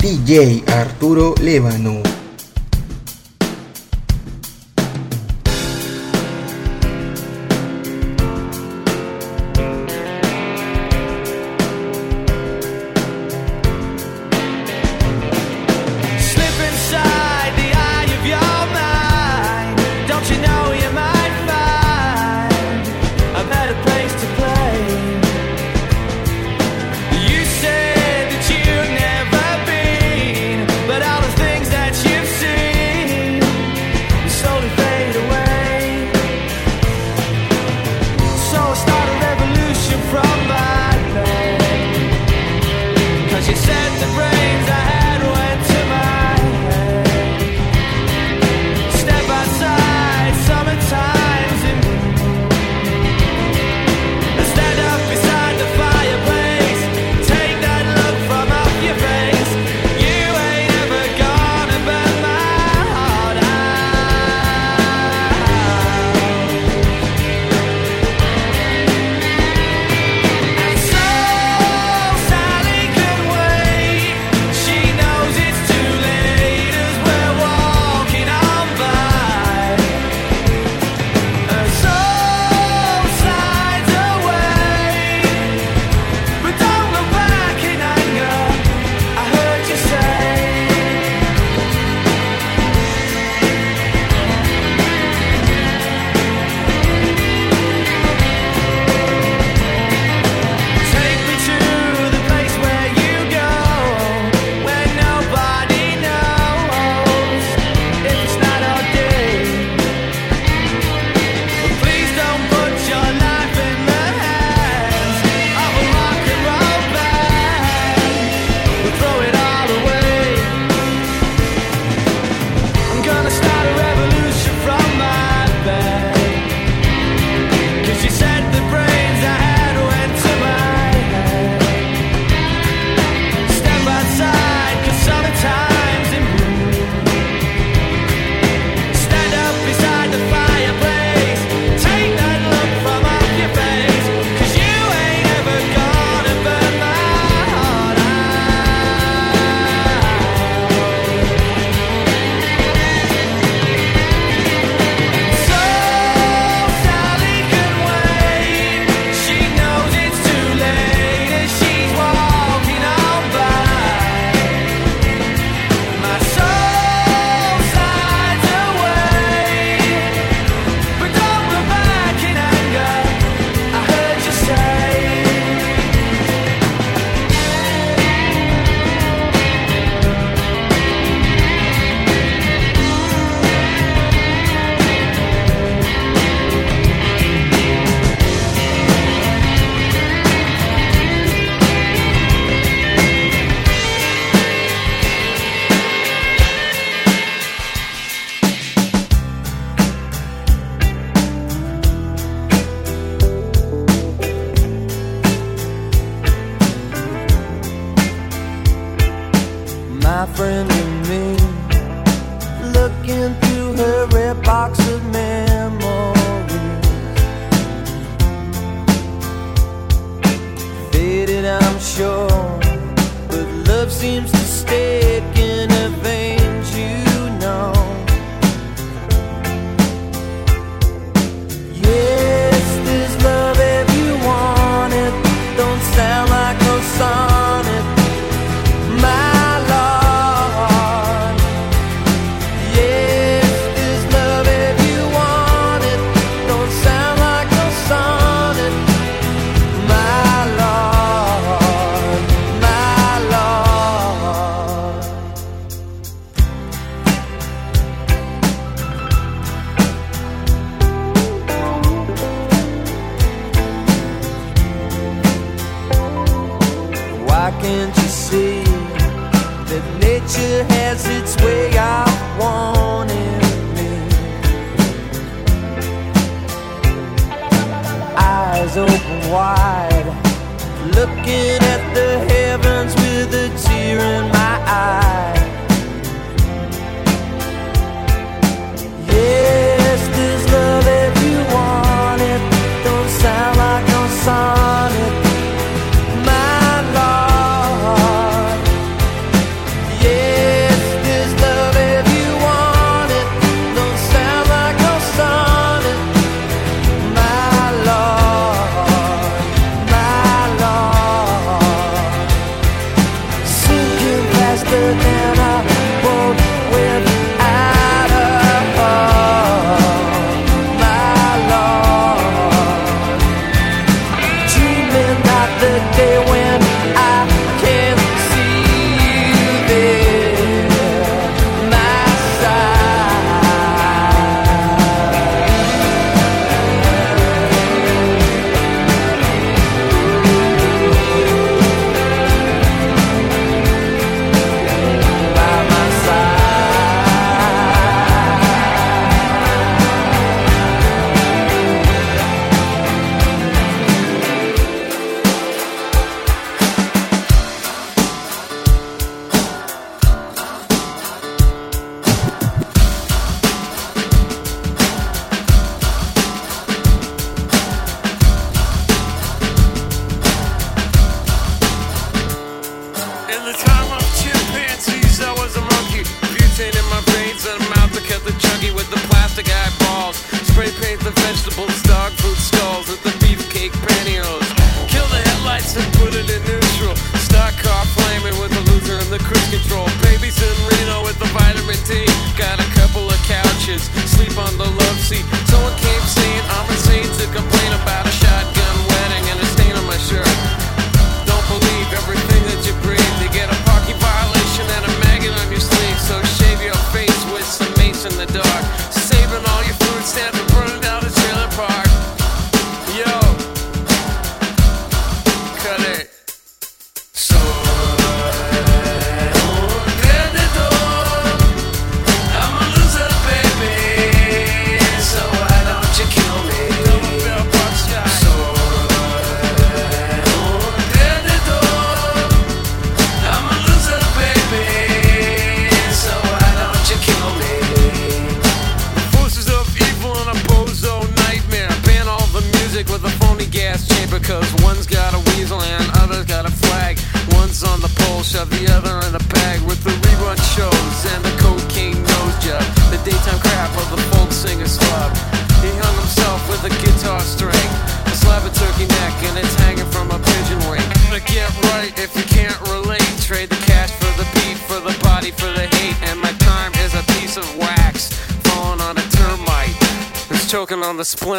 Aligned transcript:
DJ 0.00 0.62
Arturo 0.66 1.34
Lévano. 1.42 2.19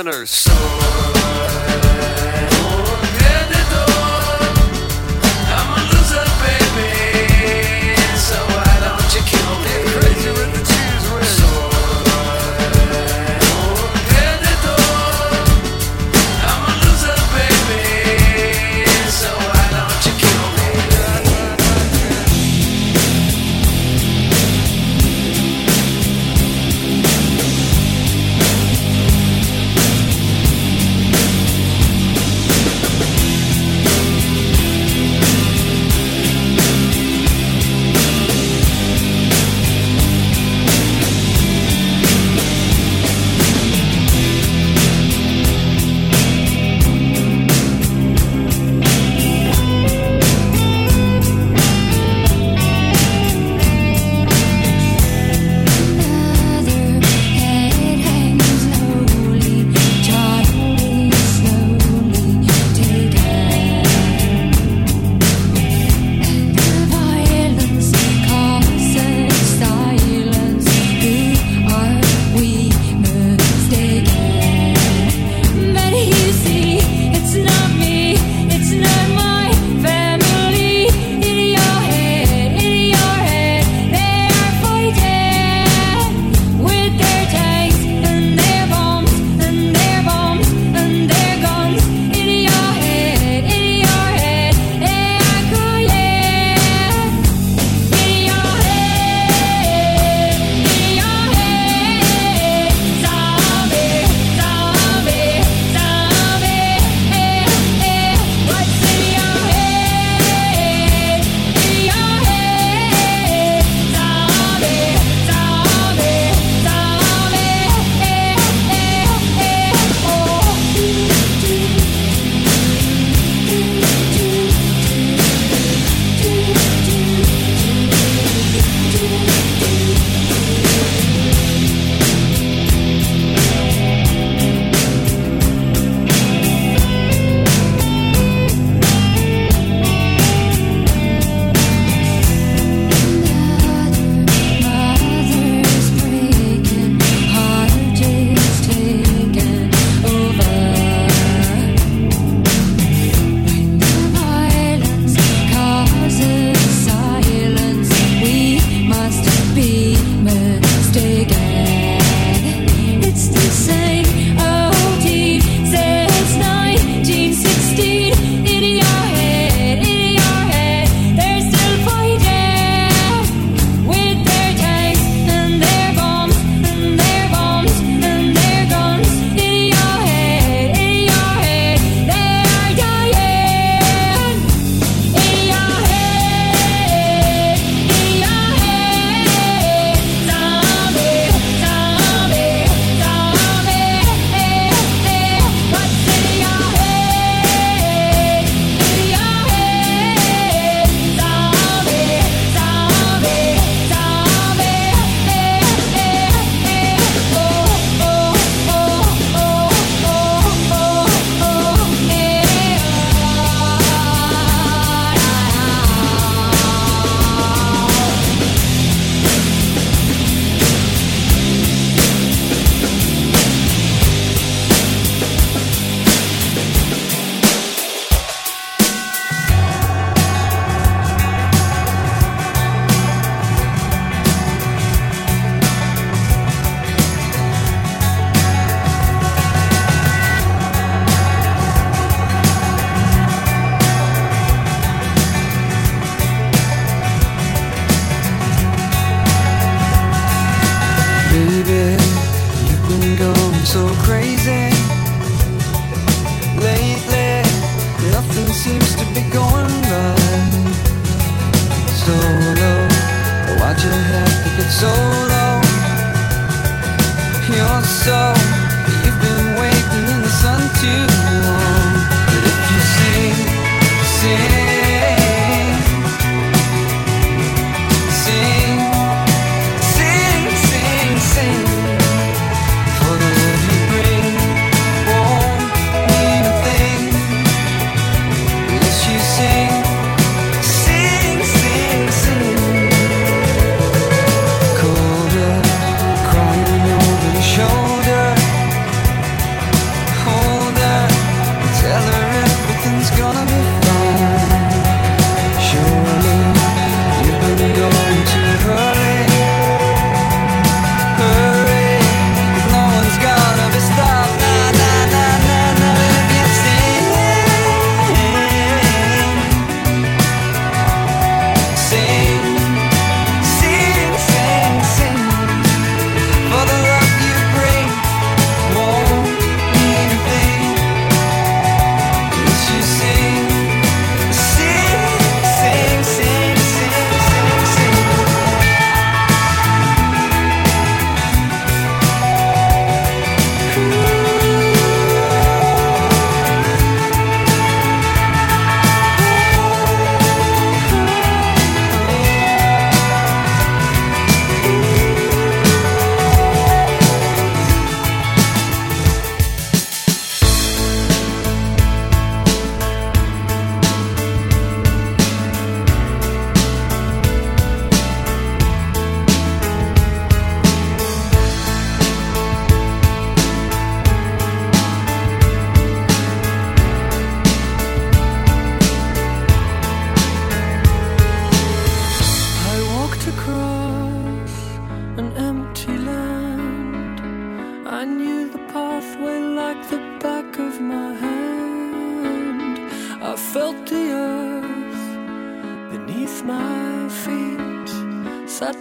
On 0.01 0.07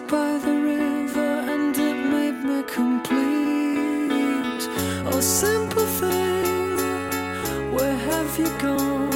by 0.09 0.39
the 0.39 0.53
river 0.53 1.31
and 1.53 1.77
it 1.77 1.97
made 2.15 2.43
me 2.45 2.63
complete. 2.63 3.21
Oh, 5.07 5.21
simple 5.21 5.87
thing, 5.87 6.77
where 7.75 7.97
have 7.97 8.39
you 8.39 8.49
gone? 8.59 9.10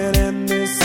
And 0.00 0.48
this 0.48 0.79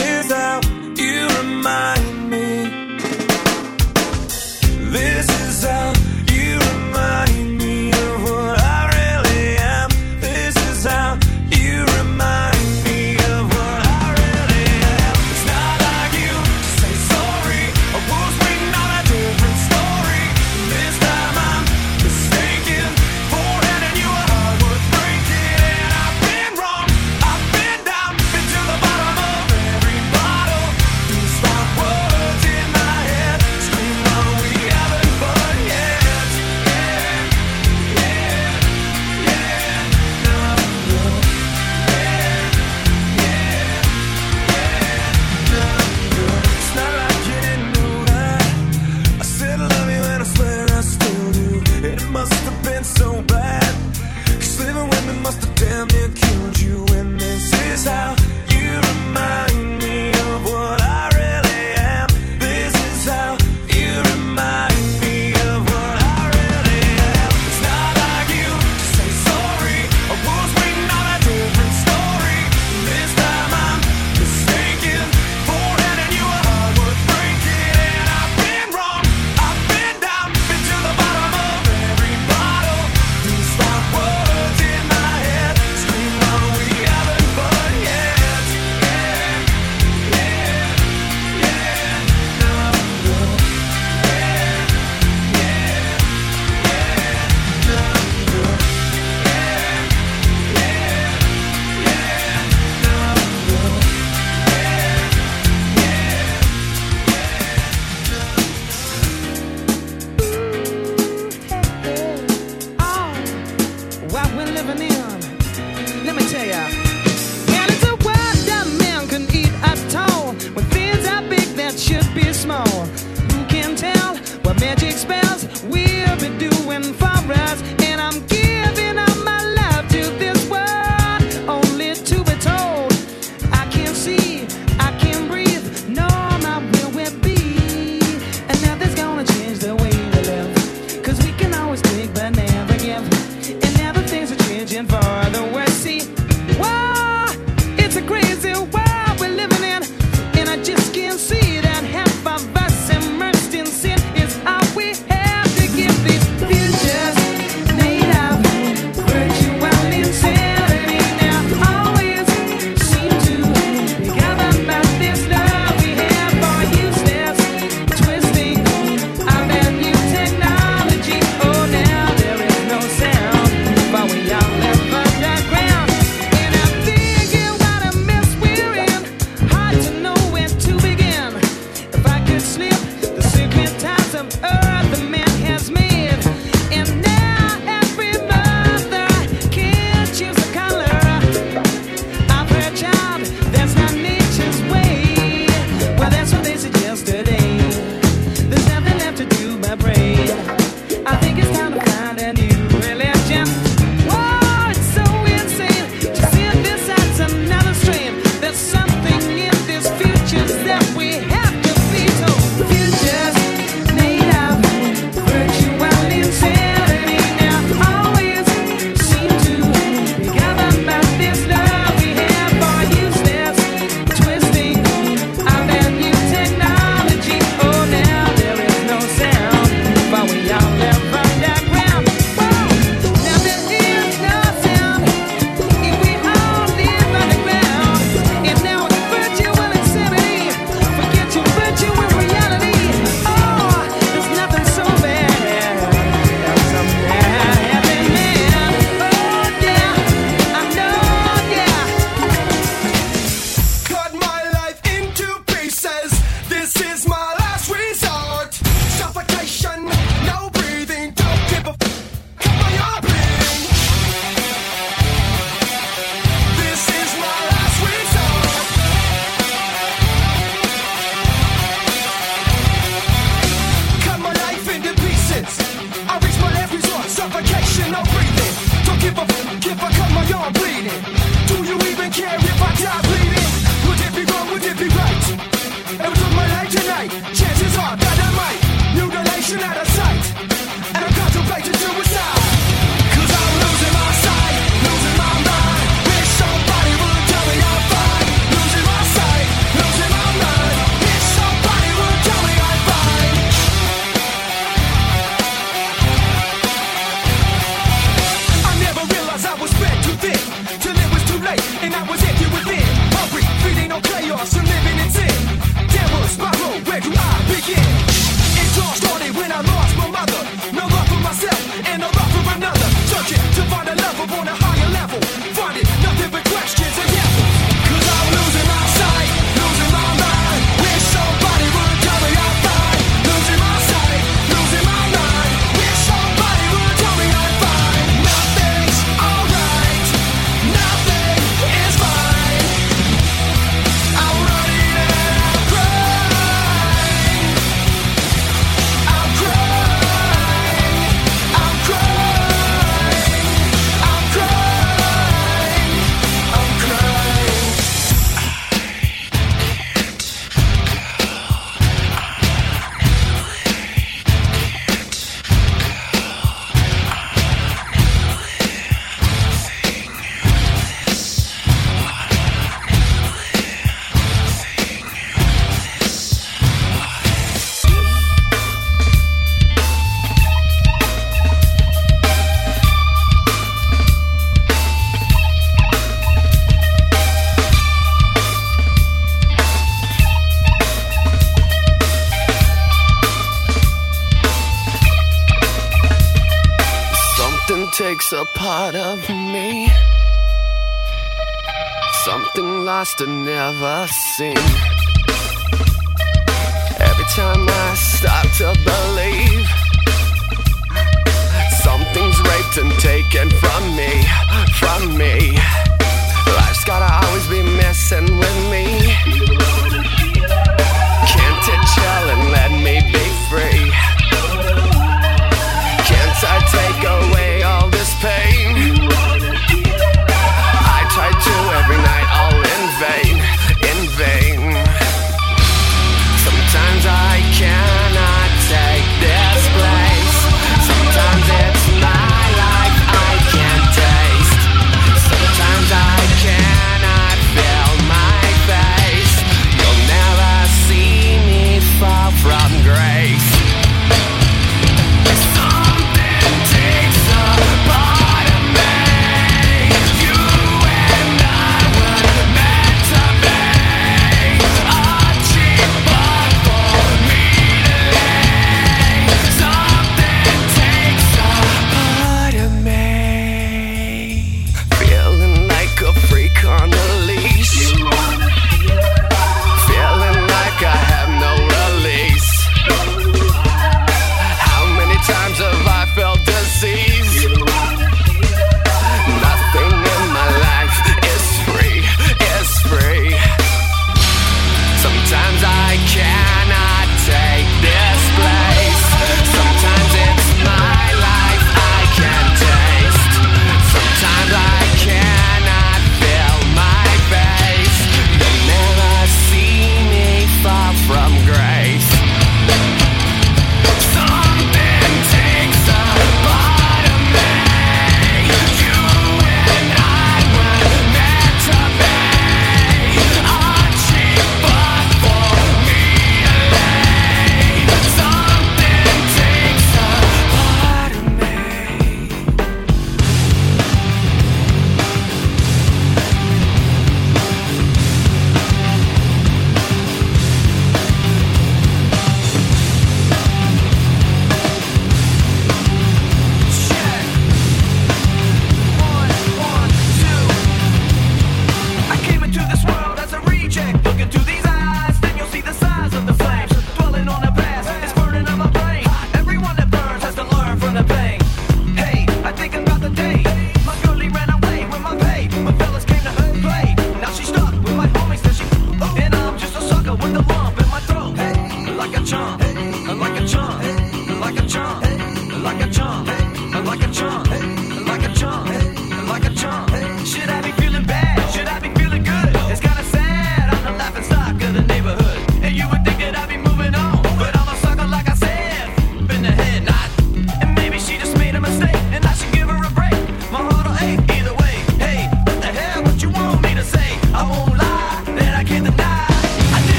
and 403.86 404.75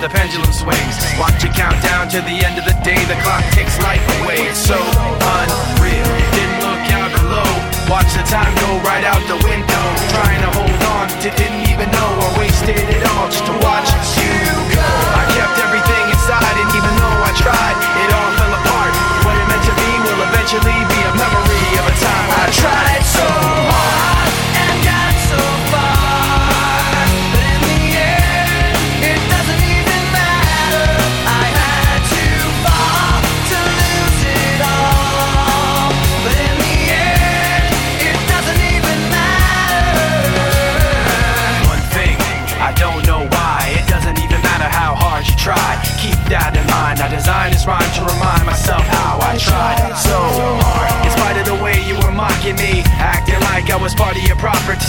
the 0.00 0.08
pendulum 0.08 0.50
swings. 0.50 0.96
Watch 1.18 1.44
it 1.44 1.52
count 1.52 1.82
down 1.82 2.08
to 2.08 2.20
the 2.22 2.44
end. 2.44 2.49